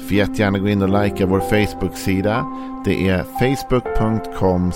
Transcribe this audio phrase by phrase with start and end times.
[0.00, 2.46] Får jättegärna gå in och likea vår Facebook-sida.
[2.84, 4.72] Det är facebook.com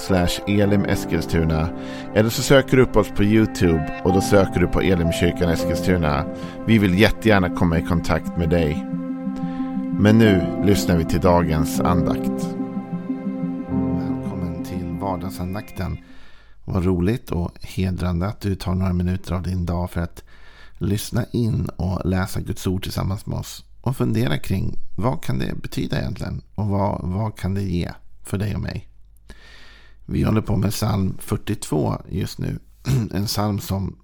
[0.46, 1.68] elimeskilstuna.
[2.14, 6.24] Eller så söker du upp oss på YouTube och då söker du på Elimkyrkan Eskilstuna.
[6.66, 8.86] Vi vill jättegärna komma i kontakt med dig.
[9.98, 12.46] Men nu lyssnar vi till dagens andakt.
[13.98, 15.98] Välkommen till vardagsandakten.
[16.64, 20.24] Vad roligt och hedrande att du tar några minuter av din dag för att
[20.78, 25.54] lyssna in och läsa Guds ord tillsammans med oss och fundera kring vad kan det
[25.62, 27.90] betyda egentligen och vad, vad kan det ge
[28.22, 28.88] för dig och mig.
[30.06, 32.58] Vi håller på med psalm 42 just nu.
[33.12, 33.96] En psalm som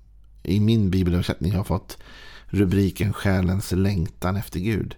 [0.42, 1.98] i min bibelöversättning har fått
[2.46, 4.96] rubriken Själens längtan efter Gud.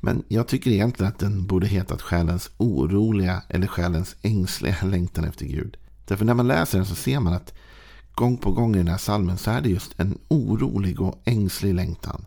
[0.00, 5.46] Men jag tycker egentligen att den borde hetat Själens oroliga eller Själens ängsliga längtan efter
[5.46, 5.76] Gud.
[6.04, 7.54] Därför när man läser den så ser man att
[8.14, 11.74] gång på gång i den här salmen så är det just en orolig och ängslig
[11.74, 12.24] längtan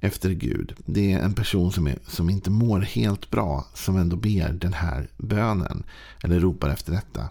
[0.00, 0.74] efter Gud.
[0.86, 4.72] Det är en person som, är, som inte mår helt bra som ändå ber den
[4.72, 5.84] här bönen.
[6.22, 7.28] Eller ropar efter detta.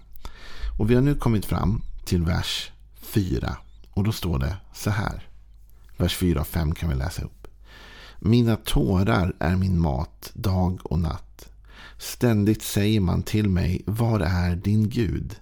[0.80, 3.58] Och vi har nu kommit fram till vers 4.
[3.90, 5.28] Och då står det så här.
[5.98, 7.48] Vers 4 och 5 kan vi läsa upp.
[8.20, 11.50] Mina tårar är min mat dag och natt.
[11.98, 15.36] Ständigt säger man till mig, var är din Gud?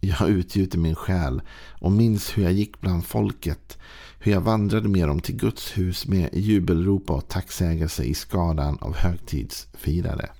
[0.00, 1.42] Jag utgjuter min själ
[1.80, 3.78] och minns hur jag gick bland folket
[4.20, 8.96] hur jag vandrade med dem till Guds hus med jubelrop och tacksägelse i skadan av
[8.96, 10.30] högtidsfirare.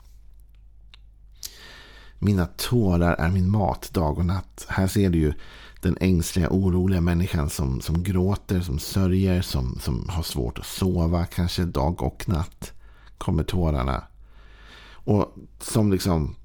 [2.19, 4.67] Mina tårar är min mat dag och natt.
[4.69, 5.33] Här ser du ju
[5.81, 11.27] den ängsliga, oroliga människan som, som gråter, som sörjer, som, som har svårt att sova,
[11.27, 12.73] kanske dag och natt.
[13.19, 14.05] Kommer tårarna.
[14.91, 16.37] Och som liksom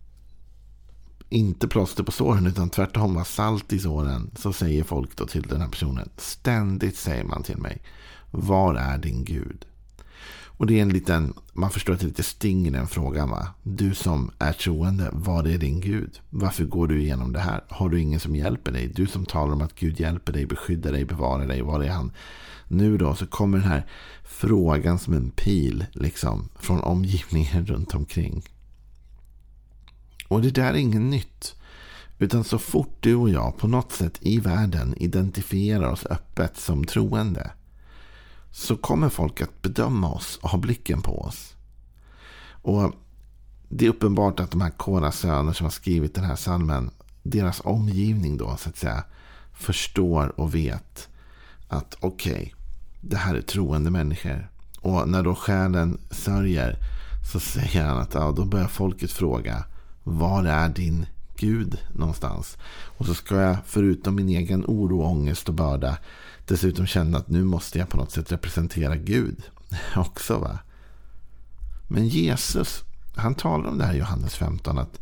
[1.33, 4.31] inte plåster på såren utan tvärtom var salt i såren.
[4.35, 6.09] Så säger folk då till den här personen.
[6.17, 7.81] Ständigt säger man till mig.
[8.31, 9.66] Var är din Gud?
[10.57, 13.29] Och det är en liten, man förstår att det är lite sting i den frågan
[13.29, 13.47] va.
[13.63, 16.19] Du som är troende, var är din Gud?
[16.29, 17.63] Varför går du igenom det här?
[17.69, 18.88] Har du ingen som hjälper dig?
[18.88, 21.61] Du som talar om att Gud hjälper dig, beskyddar dig, bevarar dig.
[21.61, 22.11] Var är han?
[22.67, 23.85] Nu då så kommer den här
[24.23, 28.43] frågan som en pil liksom från omgivningen runt omkring.
[30.28, 31.56] Och det där är inget nytt.
[32.19, 36.85] Utan så fort du och jag på något sätt i världen identifierar oss öppet som
[36.85, 37.51] troende.
[38.51, 41.56] Så kommer folk att bedöma oss och ha blicken på oss.
[42.61, 42.94] Och
[43.69, 46.91] det är uppenbart att de här Kora söner som har skrivit den här salmen.
[47.23, 49.03] Deras omgivning då så att säga.
[49.53, 51.09] Förstår och vet
[51.67, 52.34] att okej.
[52.34, 52.51] Okay,
[53.01, 54.50] det här är troende människor.
[54.79, 56.78] Och när då själen sörjer.
[57.31, 59.66] Så säger han att ja, då börjar folket fråga.
[60.03, 61.06] Var är din
[61.38, 62.58] Gud någonstans?
[62.97, 65.97] Och så ska jag förutom min egen oro, ångest och börda
[66.46, 69.44] dessutom känna att nu måste jag på något sätt representera Gud
[69.96, 70.38] också.
[70.38, 70.59] va?
[71.88, 72.84] Men Jesus,
[73.16, 74.78] han talar om det här i Johannes 15.
[74.78, 75.00] Att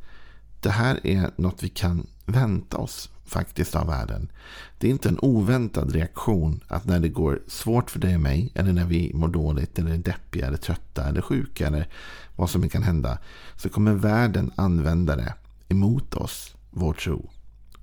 [0.61, 4.31] det här är något vi kan vänta oss faktiskt av världen.
[4.77, 8.51] Det är inte en oväntad reaktion att när det går svårt för dig och mig
[8.55, 11.87] eller när vi mår dåligt eller är deppiga eller trötta eller sjuka eller
[12.35, 13.17] vad som kan hända
[13.55, 15.33] så kommer världen använda det
[15.69, 17.29] emot oss, vår tro.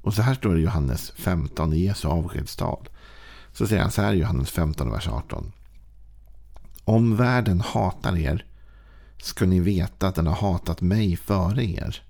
[0.02, 2.88] Och så här står det i Johannes 15 i Jesu avskedstal.
[3.52, 5.52] Så säger han så här i Johannes 15, vers 18.
[6.84, 8.44] Om världen hatar er
[9.18, 12.02] ska ni veta att den har hatat mig före er.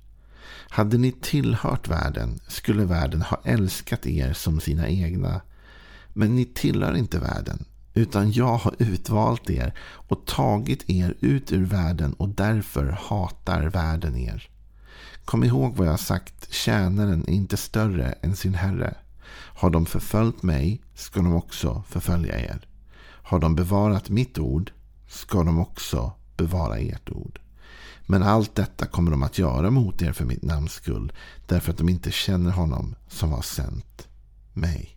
[0.68, 5.40] Hade ni tillhört världen skulle världen ha älskat er som sina egna.
[6.12, 7.64] Men ni tillhör inte världen,
[7.94, 14.16] utan jag har utvalt er och tagit er ut ur världen och därför hatar världen
[14.16, 14.48] er.
[15.24, 18.94] Kom ihåg vad jag har sagt, tjänaren är inte större än sin herre.
[19.30, 22.68] Har de förföljt mig ska de också förfölja er.
[23.00, 24.72] Har de bevarat mitt ord
[25.08, 27.40] ska de också bevara ert ord.
[28.10, 31.12] Men allt detta kommer de att göra mot er för mitt namns skull.
[31.46, 34.08] Därför att de inte känner honom som har sänt
[34.52, 34.96] mig.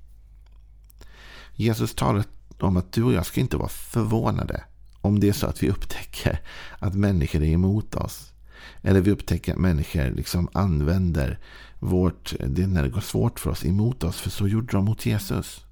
[1.54, 2.26] Jesus talar
[2.60, 4.64] om att du och jag ska inte vara förvånade.
[5.02, 6.42] Om det är så att vi upptäcker
[6.80, 8.34] att människor är emot oss.
[8.82, 11.40] Eller vi upptäcker att människor liksom använder
[11.80, 14.20] vårt, det när det går svårt för oss emot oss.
[14.20, 15.66] För så gjorde de mot Jesus.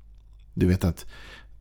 [0.53, 1.05] Du vet att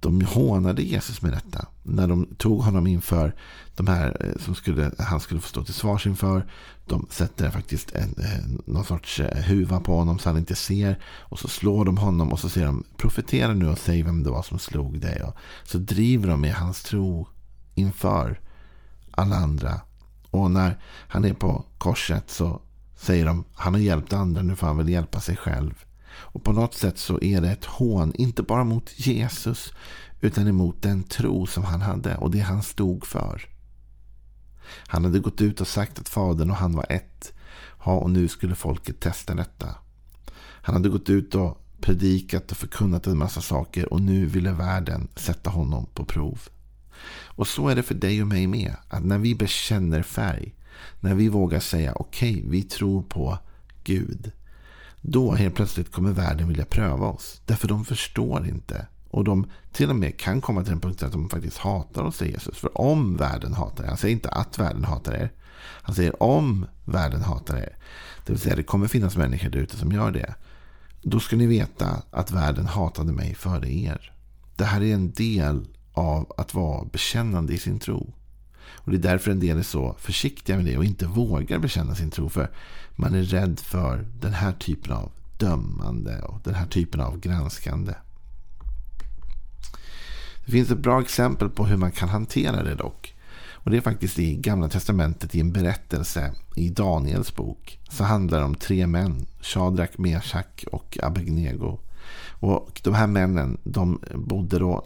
[0.00, 1.67] de hånade Jesus med detta.
[1.83, 3.35] När de tog honom inför
[3.77, 6.47] de här eh, som skulle, han skulle få stå till svars inför.
[6.87, 10.99] De sätter faktiskt en, eh, någon sorts eh, huva på honom så han inte ser.
[11.05, 14.31] Och så slår de honom och så säger de profetera nu och säg vem det
[14.31, 15.23] var som slog dig.
[15.23, 17.29] Och så driver de med hans tro
[17.75, 18.41] inför
[19.11, 19.81] alla andra.
[20.31, 20.79] Och när
[21.09, 22.61] han är på korset så
[22.97, 25.85] säger de han har hjälpt andra, nu får han väl hjälpa sig själv.
[26.11, 29.73] Och på något sätt så är det ett hån, inte bara mot Jesus,
[30.21, 33.49] utan emot den tro som han hade och det han stod för.
[34.71, 37.33] Han hade gått ut och sagt att Fadern och han var ett.
[37.85, 39.75] Ja, och nu skulle folket testa detta.
[40.37, 45.09] Han hade gått ut och predikat och förkunnat en massa saker och nu ville världen
[45.17, 46.41] sätta honom på prov.
[47.25, 48.77] Och så är det för dig och mig med.
[48.89, 50.55] Att när vi bekänner färg,
[51.01, 53.39] när vi vågar säga okej, okay, vi tror på
[53.85, 54.33] Gud.
[55.00, 57.41] Då helt plötsligt kommer världen vilja pröva oss.
[57.47, 58.87] Därför de förstår inte.
[59.11, 62.17] Och de till och med kan komma till den punkten att de faktiskt hatar oss,
[62.17, 62.59] säger Jesus.
[62.59, 65.33] För om världen hatar er, han säger inte att världen hatar er.
[65.61, 67.77] Han säger om världen hatar er.
[68.27, 70.35] Det vill säga det kommer finnas människor där ute som gör det.
[71.03, 74.12] Då ska ni veta att världen hatade mig före er.
[74.56, 78.15] Det här är en del av att vara bekännande i sin tro.
[78.88, 81.94] Och Det är därför en del är så försiktiga med det och inte vågar bekänna
[81.94, 82.29] sin tro.
[82.29, 82.50] För
[82.96, 87.94] man är rädd för den här typen av dömande och den här typen av granskande.
[90.46, 93.14] Det finns ett bra exempel på hur man kan hantera det dock.
[93.52, 97.79] Och Det är faktiskt i Gamla Testamentet i en berättelse i Daniels bok.
[97.90, 99.26] Så handlar det om tre män.
[99.40, 101.79] Shadrach, Meshach och Abednego.
[102.40, 104.85] Och De här männen de bodde då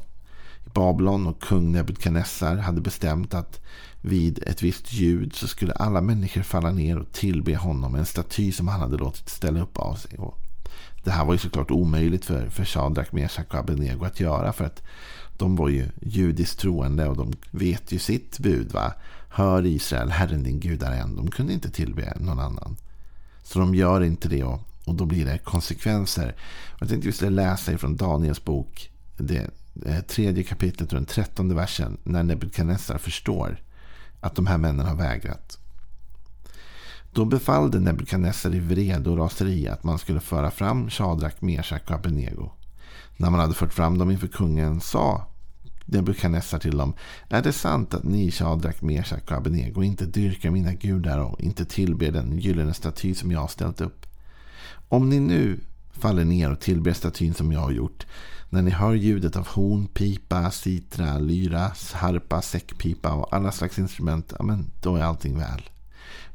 [0.74, 3.60] Babylon och kung Nebukadnessar hade bestämt att
[4.00, 7.94] vid ett visst ljud så skulle alla människor falla ner och tillbe honom.
[7.94, 10.18] En staty som han hade låtit ställa upp av sig.
[10.18, 10.38] Och
[11.04, 14.52] det här var ju såklart omöjligt för, för Shadrach, Meshach och Abednego att göra.
[14.52, 14.82] För att
[15.38, 18.72] de var ju judiskt troende och de vet ju sitt bud.
[18.72, 18.94] va.
[19.28, 21.16] Hör Israel, Herren din Gud är en.
[21.16, 22.76] De kunde inte tillbe någon annan.
[23.42, 26.34] Så de gör inte det och, och då blir det konsekvenser.
[26.80, 28.90] Jag tänkte vi skulle läsa ifrån Daniels bok.
[29.16, 29.50] Det
[29.86, 31.98] Eh, tredje kapitlet och den trettonde versen.
[32.04, 33.60] När Nebukadnessar förstår
[34.20, 35.58] att de här männen har vägrat.
[37.12, 41.90] Då befallde Nebukadnessar i vrede och raseri att man skulle föra fram Shadrach, Meshach och
[41.90, 42.50] Abednego.
[43.16, 45.26] När man hade fört fram dem inför kungen sa
[45.84, 46.94] Nebukadnessar till dem.
[47.28, 51.64] Är det sant att ni, Shadrach, Meshach och Abednego inte dyrkar mina gudar och inte
[51.64, 54.06] tillber den gyllene staty som jag har ställt upp?
[54.88, 55.60] Om ni nu
[55.92, 58.06] faller ner och tillber statyn som jag har gjort.
[58.50, 64.32] När ni hör ljudet av horn, pipa, citra, lyra, harpa, säckpipa och alla slags instrument,
[64.38, 65.70] ja, men då är allting väl.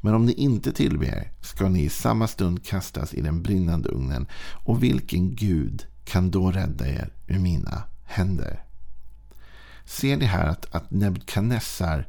[0.01, 4.27] Men om ni inte tillber ska ni i samma stund kastas i den brinnande ugnen.
[4.65, 8.63] Och vilken Gud kan då rädda er ur mina händer?
[9.86, 12.07] Ser ni här att, att Nebukadnessar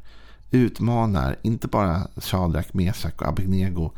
[0.51, 3.93] utmanar inte bara Shadrach, Mesak och Abednego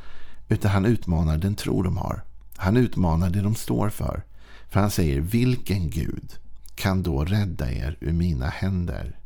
[0.49, 2.25] utan han utmanar den tro de har.
[2.60, 4.22] Han utmanar det de står för.
[4.68, 6.32] För han säger, vilken Gud
[6.74, 9.18] kan då rädda er ur mina händer?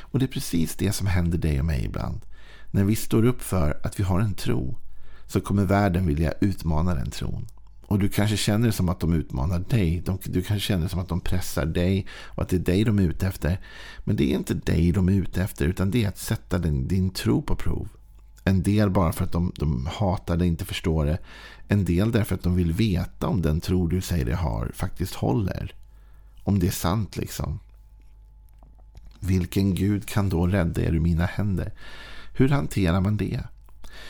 [0.00, 2.20] Och det är precis det som händer dig och mig ibland.
[2.70, 4.78] När vi står upp för att vi har en tro
[5.26, 7.46] så kommer världen vilja utmana den tron.
[7.86, 10.04] Och du kanske känner det som att de utmanar dig.
[10.24, 12.98] du kanske känner det som att de pressar dig och att det är dig de
[12.98, 13.60] är ute efter.
[14.04, 16.88] Men det är inte dig de är ute efter utan det är att sätta din,
[16.88, 17.88] din tro på prov.
[18.48, 21.18] En del bara för att de, de hatar det, inte förstår det.
[21.68, 25.14] En del därför att de vill veta om den tro du säger dig har faktiskt
[25.14, 25.74] håller.
[26.42, 27.58] Om det är sant liksom.
[29.20, 31.72] Vilken Gud kan då rädda er ur mina händer?
[32.32, 33.40] Hur hanterar man det?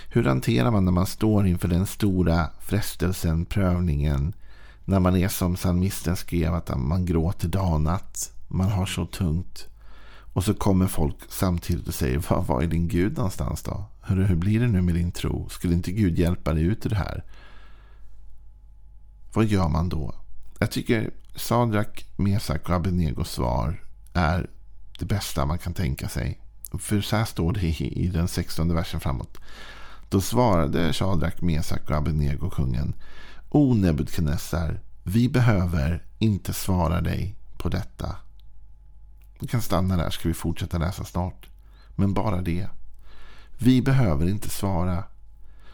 [0.08, 4.32] Hur hanterar man när man står inför den stora frestelsen, prövningen?
[4.84, 8.32] När man är som psalmisten skrev att man gråter dag och natt.
[8.48, 9.68] Man har så tungt.
[10.36, 13.84] Och så kommer folk samtidigt och säger, var, var är din Gud någonstans då?
[14.02, 15.48] Hur, hur blir det nu med din tro?
[15.48, 17.24] Skulle inte Gud hjälpa dig ut ur det här?
[19.32, 20.14] Vad gör man då?
[20.58, 24.50] Jag tycker Sadrak, Mesak och Abednegos svar är
[24.98, 26.40] det bästa man kan tänka sig.
[26.78, 29.38] För så här står det i, den 16 versen framåt.
[30.08, 32.94] Då svarade Sadrak, Mesak och Abednego kungen.
[33.48, 38.16] O Nebukadnessar, vi behöver inte svara dig på detta.
[39.38, 41.48] Du kan stanna där, ska vi fortsätta läsa snart.
[41.94, 42.68] Men bara det.
[43.58, 45.04] Vi behöver inte svara.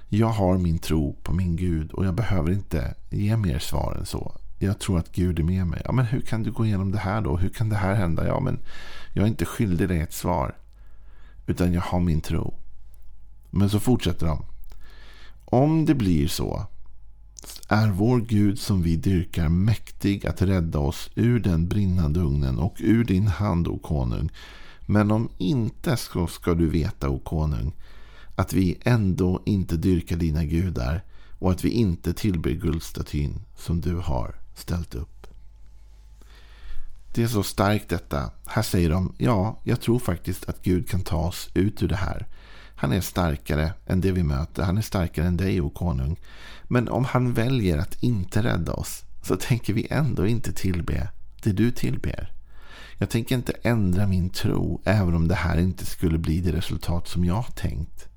[0.09, 4.07] Jag har min tro på min Gud och jag behöver inte ge mer svar än
[4.07, 4.37] så.
[4.59, 5.83] Jag tror att Gud är med mig.
[5.85, 7.37] Ja, men hur kan du gå igenom det här då?
[7.37, 8.27] Hur kan det här hända?
[8.27, 8.59] Ja, men
[9.13, 10.57] jag är inte skyldig dig ett svar.
[11.47, 12.55] Utan jag har min tro.
[13.51, 14.45] Men så fortsätter de.
[15.45, 16.67] Om det blir så
[17.69, 22.75] är vår Gud som vi dyrkar mäktig att rädda oss ur den brinnande ugnen och
[22.79, 24.31] ur din hand, o konung.
[24.87, 27.73] Men om inte så ska du veta, o konung,
[28.35, 31.05] att vi ändå inte dyrkar dina gudar
[31.39, 35.27] och att vi inte tillber guldstatyn som du har ställt upp.
[37.15, 38.31] Det är så starkt detta.
[38.47, 41.97] Här säger de, ja, jag tror faktiskt att Gud kan ta oss ut ur det
[41.97, 42.27] här.
[42.83, 44.63] Han är starkare än det vi möter.
[44.63, 46.17] Han är starkare än dig, o konung.
[46.63, 51.09] Men om han väljer att inte rädda oss så tänker vi ändå inte tillbe
[51.43, 52.33] det du tillber.
[52.99, 57.09] Jag tänker inte ändra min tro även om det här inte skulle bli det resultat
[57.09, 58.09] som jag tänkt.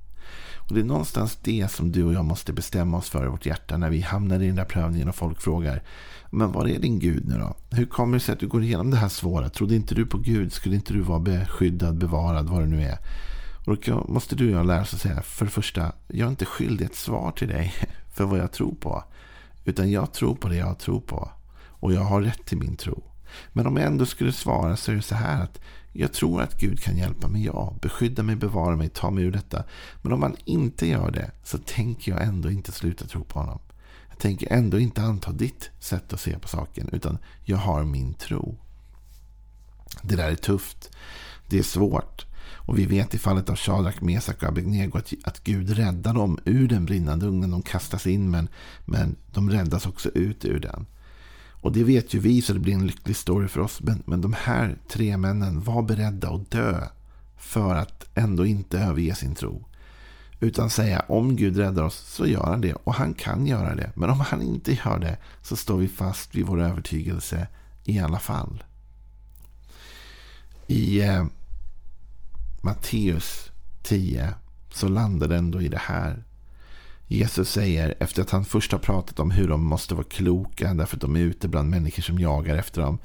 [0.55, 3.45] Och Det är någonstans det som du och jag måste bestämma oss för i vårt
[3.45, 5.83] hjärta när vi hamnar i den där prövningen och folk frågar
[6.29, 7.55] Men var är din Gud nu då?
[7.71, 9.49] Hur kommer det sig att du går igenom det här svåra?
[9.49, 10.53] Trodde inte du på Gud?
[10.53, 12.97] Skulle inte du vara beskyddad, bevarad, vad det nu är?
[13.65, 16.29] Och då måste du och jag lära oss att säga för det första, jag är
[16.29, 17.73] inte skyldig ett svar till dig
[18.13, 19.03] för vad jag tror på.
[19.65, 21.31] Utan jag tror på det jag tror på.
[21.79, 23.03] Och jag har rätt till min tro.
[23.53, 25.59] Men om jag ändå skulle svara så är det så här att
[25.93, 27.73] jag tror att Gud kan hjälpa mig, ja.
[27.81, 29.63] Beskydda mig, bevara mig, ta mig ur detta.
[30.01, 33.59] Men om han inte gör det så tänker jag ändå inte sluta tro på honom.
[34.09, 36.89] Jag tänker ändå inte anta ditt sätt att se på saken.
[36.91, 38.57] Utan jag har min tro.
[40.01, 40.91] Det där är tufft.
[41.49, 42.25] Det är svårt.
[42.47, 46.39] Och vi vet i fallet av Shadrach, Mesak och Abednego att, att Gud räddar dem
[46.45, 47.51] ur den brinnande ugnen.
[47.51, 48.47] De kastas in men,
[48.85, 50.85] men de räddas också ut ur den.
[51.65, 53.81] Och det vet ju vi så det blir en lycklig story för oss.
[53.81, 56.87] Men, men de här tre männen var beredda att dö
[57.37, 59.65] för att ändå inte överge sin tro.
[60.39, 62.73] Utan säga om Gud räddar oss så gör han det.
[62.73, 63.91] Och han kan göra det.
[63.95, 67.47] Men om han inte gör det så står vi fast vid vår övertygelse
[67.83, 68.63] i alla fall.
[70.67, 71.25] I eh,
[72.65, 73.51] Matteus
[73.83, 74.33] 10
[74.71, 76.23] så landar det ändå i det här.
[77.07, 80.97] Jesus säger efter att han först har pratat om hur de måste vara kloka därför
[80.97, 82.97] att de är ute bland människor som jagar efter dem.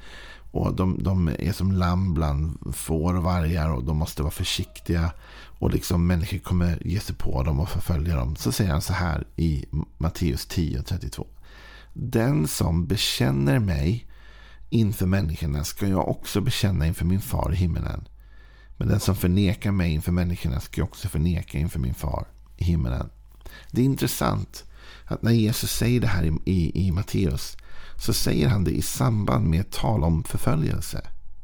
[0.51, 5.11] Och de, de är som lamm bland får och vargar och de måste vara försiktiga.
[5.59, 8.35] Och liksom människor kommer ge sig på dem och förfölja dem.
[8.35, 9.65] Så säger han så här i
[9.97, 11.25] Matteus 10.32.
[11.93, 14.07] Den som bekänner mig
[14.69, 18.07] inför människorna ska jag också bekänna inför min far i himmelen.
[18.81, 22.63] Men den som förnekar mig inför människorna ska jag också förneka inför min far i
[22.63, 23.09] himmelen.
[23.71, 24.65] Det är intressant
[25.05, 27.57] att när Jesus säger det här i, i, i Matteus
[27.97, 31.01] så säger han det i samband med ett tal om förföljelse.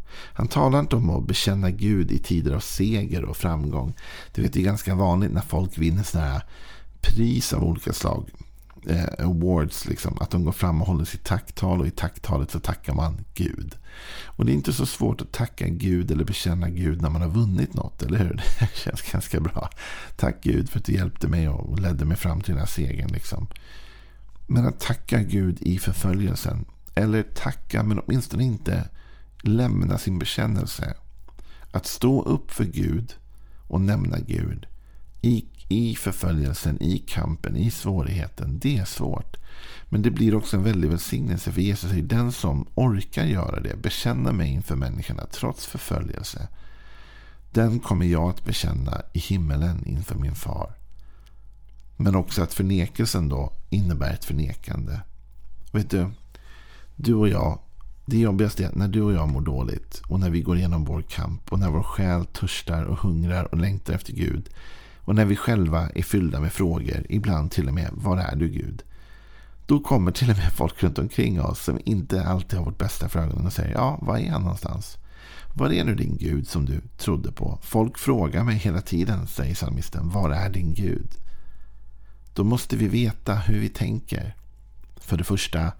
[0.10, 3.94] Han talar inte om att bekänna Gud i tider av seger och framgång.
[4.34, 6.44] Du vet, det är ganska vanligt när folk vinner sådana här
[7.02, 8.30] pris av olika slag
[8.88, 9.86] eh, awards.
[9.86, 13.26] Liksom, att de går fram och håller sitt tacktal och i tacktalet så tackar man
[13.34, 13.76] Gud.
[14.26, 17.30] Och det är inte så svårt att tacka Gud eller bekänna Gud när man har
[17.30, 18.36] vunnit något, eller hur?
[18.60, 19.70] Det känns ganska bra.
[20.16, 23.10] Tack Gud för att du hjälpte mig och ledde mig fram till den här segern.
[23.10, 23.48] Liksom.
[24.48, 26.66] Men att tacka Gud i förföljelsen,
[26.96, 28.90] eller tacka men åtminstone inte
[29.42, 30.96] lämna sin bekännelse.
[31.72, 33.14] Att stå upp för Gud
[33.68, 34.68] och nämna Gud
[35.28, 38.60] i i förföljelsen, i kampen, i svårigheten.
[38.60, 39.38] Det är svårt.
[39.90, 41.52] Men det blir också en väldig välsignelse.
[41.52, 46.48] För Jesus är den som orkar göra det, bekänna mig inför människorna trots förföljelse.
[47.52, 50.74] Den kommer jag att bekänna i himmelen inför min far.
[51.98, 55.00] Men också att förnekelsen då innebär ett förnekande.
[55.72, 56.10] Vet du,
[56.96, 57.60] du och jag,
[58.06, 61.02] det jobbigaste är när du och jag mår dåligt och när vi går igenom vår
[61.02, 64.50] kamp och när vår själ törstar och hungrar och längtar efter Gud
[65.08, 68.48] och när vi själva är fyllda med frågor, ibland till och med var är du
[68.48, 68.84] Gud?
[69.66, 73.10] Då kommer till och med folk runt omkring oss som inte alltid har vårt bästa
[73.10, 74.98] för ögonen och säger ja, var är han någonstans?
[75.54, 77.60] Var är nu din Gud som du trodde på?
[77.62, 81.10] Folk frågar mig hela tiden, säger psalmisten, var är din Gud?
[82.34, 84.36] Då måste vi veta hur vi tänker.
[84.98, 85.72] För det första,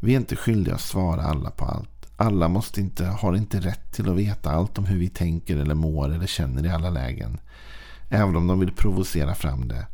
[0.00, 2.06] vi är inte skyldiga att svara alla på allt.
[2.16, 5.74] Alla måste inte, har inte rätt till att veta allt om hur vi tänker eller
[5.74, 7.38] mår eller känner i alla lägen.
[8.08, 9.86] Även om de vill provocera fram det.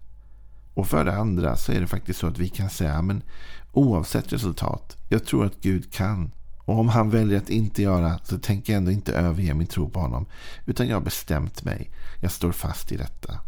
[0.75, 3.23] Och för det andra så är det faktiskt så att vi kan säga men
[3.73, 4.97] oavsett resultat.
[5.09, 6.31] Jag tror att Gud kan.
[6.59, 9.91] Och om han väljer att inte göra så tänker jag ändå inte överge min tro
[9.91, 10.27] på honom.
[10.67, 11.91] Utan jag har bestämt mig.
[12.21, 13.41] Jag står fast i detta.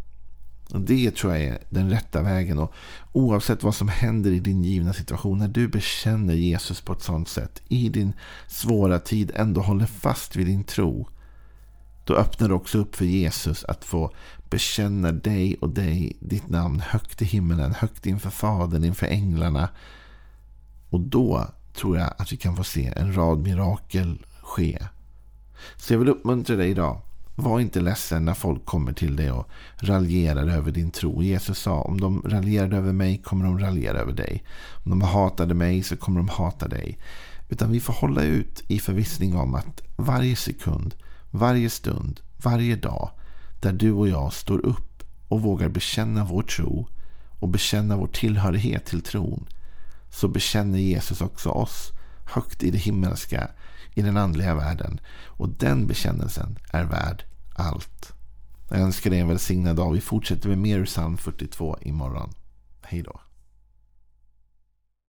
[0.73, 2.59] Och Det tror jag är den rätta vägen.
[2.59, 2.73] Och
[3.11, 5.37] oavsett vad som händer i din givna situation.
[5.37, 7.61] När du bekänner Jesus på ett sånt sätt.
[7.67, 8.13] I din
[8.47, 11.07] svåra tid ändå håller fast vid din tro.
[12.03, 14.11] Då öppnar du också upp för Jesus att få
[14.49, 19.69] bekänna dig och dig, ditt namn högt i himmelen, högt inför Fadern, inför änglarna.
[20.89, 24.79] Och då tror jag att vi kan få se en rad mirakel ske.
[25.77, 27.01] Så jag vill uppmuntra dig idag
[27.35, 31.23] Var inte ledsen när folk kommer till dig och raljerar över din tro.
[31.23, 34.43] Jesus sa om de raljerade över mig kommer de raljera över dig.
[34.85, 36.97] Om de hatade mig så kommer de hata dig.
[37.49, 40.95] Utan vi får hålla ut i förvissning om att varje sekund,
[41.31, 43.09] varje stund, varje dag
[43.59, 46.87] där du och jag står upp och vågar bekänna vår tro
[47.39, 49.47] och bekänna vår tillhörighet till tron
[50.09, 51.91] så bekänner Jesus också oss
[52.25, 53.51] högt i det himmelska,
[53.93, 54.99] i den andliga världen.
[55.25, 57.23] Och den bekännelsen är värd
[57.55, 58.13] allt.
[58.69, 59.93] Jag önskar dig en välsignad dag.
[59.93, 62.33] Vi fortsätter med mer ur psalm 42 imorgon.
[62.81, 63.19] Hej då.